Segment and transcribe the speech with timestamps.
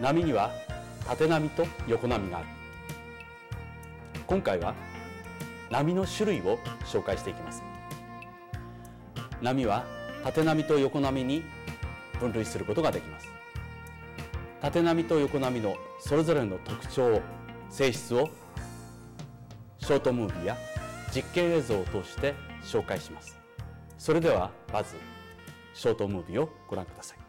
[0.00, 0.52] 波には
[1.06, 2.46] 縦波と横波がある。
[4.26, 4.74] 今回は
[5.70, 7.62] 波の種類を紹介していきます。
[9.42, 9.84] 波は
[10.22, 11.42] 縦波と横波に
[12.20, 13.28] 分類することができます。
[14.60, 17.20] 縦波と横波のそれぞれの特徴
[17.70, 18.28] 性質を
[19.78, 20.56] ショートムービーや
[21.14, 23.36] 実験映像を通して紹介します。
[23.98, 24.94] それではまず
[25.74, 27.27] ショートムービーをご覧ください。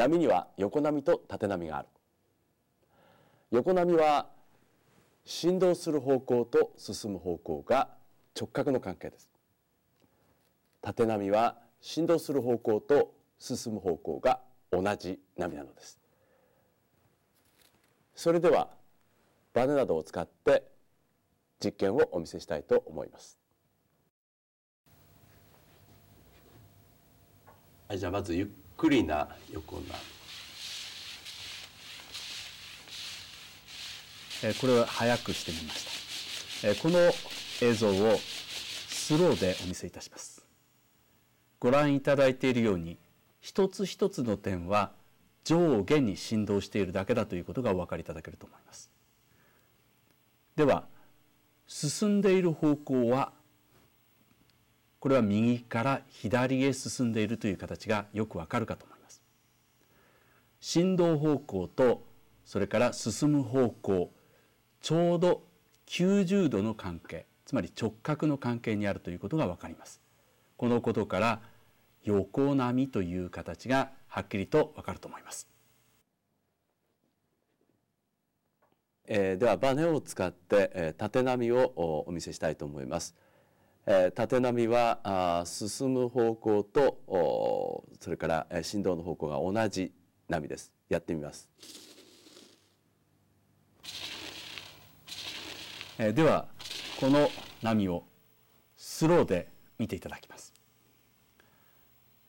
[0.00, 1.88] 波には横波と縦波がある。
[3.50, 4.30] 横波は
[5.26, 7.90] 振動する方向と進む方向が
[8.34, 9.30] 直角の関係です。
[10.80, 14.40] 縦波は振動する方向と進む方向が
[14.72, 15.98] 同じ波なのです。
[18.14, 18.70] それでは
[19.52, 20.64] バネなどを使って
[21.62, 23.38] 実験をお見せしたいと思います。
[27.88, 28.46] はいじゃあまずゆっ
[28.80, 29.82] くりな横波
[34.42, 36.98] えこれを早くしてみました、えこの
[37.60, 38.18] 映像を
[38.88, 40.46] スローでお見せいたします。
[41.58, 42.96] ご覧いただいているように
[43.42, 44.92] 一つ一つの点は
[45.44, 48.90] 上下に振動しているだけだということがお分かりいただけると思います。
[50.56, 50.86] では
[51.66, 53.32] 進んでいる方向は
[55.00, 59.22] これは右から左へ進んでいるという形がよくわかるかと思います。
[60.60, 62.06] 振動方向と
[62.44, 64.12] それから進む方向
[64.80, 65.42] ちょうど
[65.86, 70.00] 90度の関係つまり直角の関係にあるということがわかります。
[70.56, 71.40] このことから
[72.04, 75.48] 横波という形がはっきりとわかると思います。
[79.06, 83.16] えー、ではバネを使って、えー、縦波をお見せしたいと思います。
[83.86, 89.92] え、縦波は進む方向とそれから振動の方向が同じ
[90.28, 90.72] 波です。
[90.88, 91.48] やってみます。
[95.98, 96.46] え、では
[96.98, 97.30] この
[97.62, 98.04] 波を
[98.76, 99.48] スローで
[99.78, 100.52] 見ていただきます。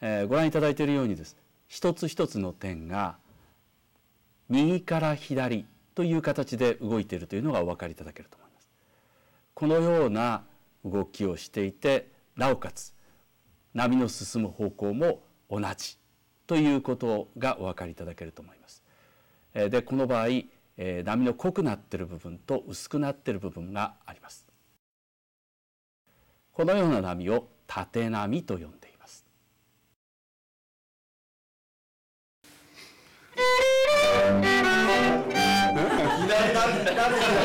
[0.00, 1.36] え、ご覧いただいているようにです
[1.68, 3.18] 一つ一つの点が
[4.48, 8.68] 右から左という形で動いているというのがお分かりいただけると思います。
[9.54, 10.44] このような
[10.84, 12.94] 動きをしていてなおかつ
[13.74, 15.98] 波の進む方向も同じ
[16.46, 18.82] ということがお分かりいただけると思います。
[19.54, 20.26] でこの場合
[21.04, 24.46] 波の濃くなっている部分と薄くなっている部分があります。
[26.52, 29.24] このような波を縦波と呼んでいます。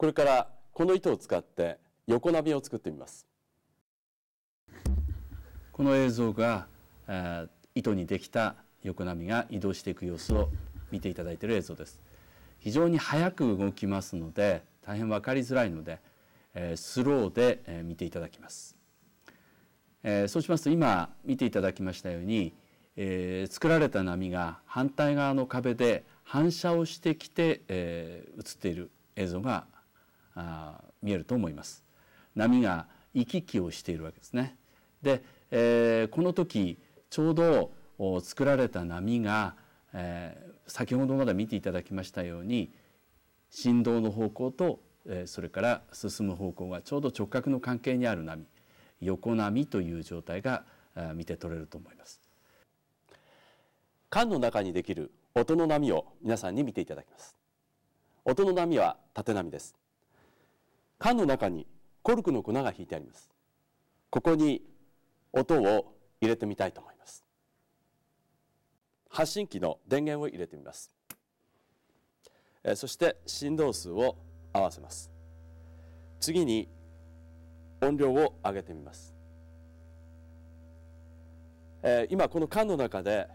[0.04, 3.26] これからこの糸を使って横波を作ってみます。
[5.72, 6.68] この映像が
[7.74, 10.50] 糸にできた横波が移動していく様子を
[10.92, 12.02] 見ていただいている映像です。
[12.60, 16.02] 非常に速く動きますので大変分かりづらいので
[16.76, 18.76] スローで見ていただきます。
[20.04, 22.52] え、そうしますと今見ていただきましたように、
[22.98, 29.72] え、作られた波が反対側の壁で反射をしてきて、えー、映っている映像が
[30.36, 31.84] あ見えると思います。
[32.36, 34.58] 波が行き来をしているわけですね。
[35.02, 37.72] で、えー、この時ちょうど
[38.22, 39.56] 作られた波が、
[39.94, 42.72] えー、先ほどまで見ていただきましたように
[43.52, 48.46] 振動の方向と、えー、それから進む方向がちょうど直角の関係にある波
[49.02, 50.64] 横波という状態が
[51.14, 52.22] 見て取れると思います。
[54.10, 57.36] 缶の中にできる音の波を皆さんに見ていただきます。
[58.26, 59.76] 音の波は縦波です。
[60.98, 61.68] 缶の中に
[62.02, 63.30] コルクの粉が引いてあります。
[64.10, 64.62] ここに
[65.32, 67.24] 音を入れてみたいと思います。
[69.10, 70.94] 発信機の電源を入れてみます。
[72.76, 74.18] そして振動数を
[74.54, 75.12] 合わせます。
[76.20, 76.70] 次に
[77.82, 79.14] 音量を上げてみます。
[82.10, 83.28] 今この缶の中で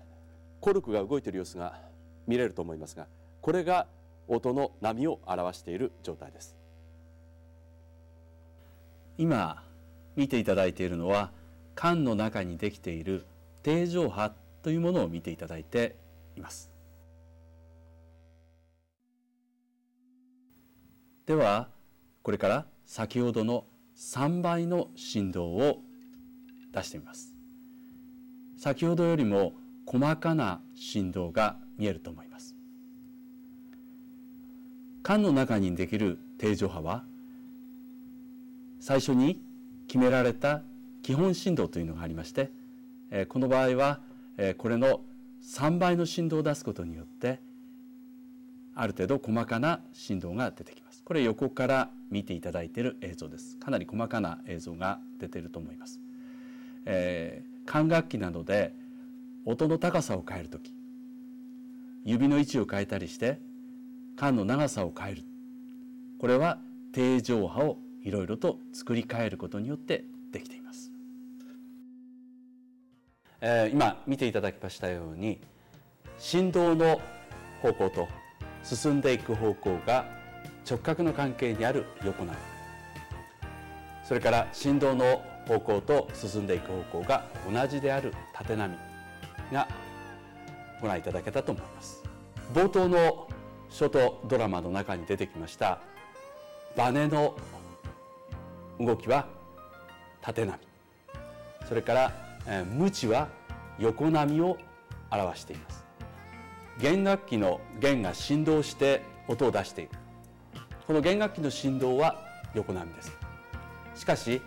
[0.60, 1.80] コルクが動いている様子が
[2.26, 3.06] 見れると思いますが
[3.40, 3.86] これが
[4.26, 6.57] 音の波を表している状態です。
[9.18, 9.64] 今
[10.14, 11.32] 見ていただいているのは
[11.74, 13.26] 缶の中にできている
[13.62, 14.32] 定常波
[14.62, 15.96] というものを見ていただいて
[16.36, 16.70] います。
[21.26, 21.68] では
[22.22, 23.64] これから先ほどの
[23.96, 25.82] 3倍の振動を
[26.72, 27.34] 出してみます。
[28.56, 29.52] 先ほどよりも
[29.86, 32.54] 細かな振動が見えると思います。
[35.02, 37.04] 缶の中にできる定常波は
[38.88, 39.38] 最初に
[39.86, 40.62] 決められた
[41.02, 42.50] 基本振動というのがありまして、
[43.10, 44.00] えこの場合は、
[44.38, 45.02] えこれの
[45.42, 47.38] 3倍の振動を出すことによって
[48.74, 51.02] ある程度細かな振動が出てきます。
[51.04, 53.58] これ横から見ていただいている映像です。
[53.58, 56.00] かなり細かな映像が出ていると思います、
[56.86, 58.74] えー、管楽器などで
[59.44, 60.72] 音の高さを変える時
[62.06, 63.38] 指の位置を変えたりして
[64.16, 65.24] 管の長さを変える。
[66.18, 66.58] これは
[66.92, 70.90] 定常波をいろいろと作り変えることによってできています。
[73.40, 75.40] えー、今見ていただきましたように
[76.18, 77.00] 振動の
[77.62, 78.08] 方向と
[78.64, 80.06] 進んでいく方向が
[80.68, 82.36] 直角の関係にある横波
[84.04, 88.76] それから振動の方向と進んでいく方向が同じである縦波
[89.52, 89.68] が
[90.80, 92.02] ご覧いただけたと思います。
[92.54, 93.28] 冒頭の
[93.68, 95.80] ショートドラマの中に出てきました
[96.76, 97.36] バネの
[98.80, 99.26] 動きは
[100.20, 100.58] 縦波。
[101.68, 102.12] それから
[102.64, 103.28] 無知は
[103.78, 104.56] 横波を
[105.10, 105.84] 表しています。
[106.80, 109.90] 弦楽器の弦が振動して音を出している。
[110.86, 112.16] この弦楽器の振動は
[112.54, 113.16] 横波です。
[113.94, 114.40] しかし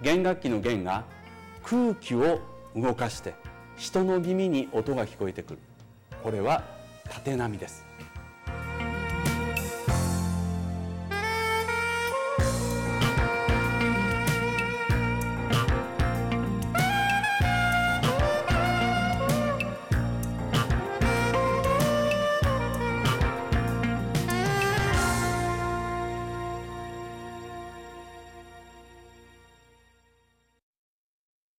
[0.00, 1.04] 弦楽器の弦が
[1.62, 2.40] 空気を
[2.74, 3.34] 動かして
[3.76, 5.58] 人の耳に音が聞こえてくる。
[6.22, 6.64] これは
[7.08, 7.84] 縦波です。